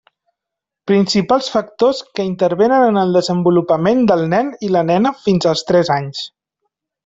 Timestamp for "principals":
0.91-1.49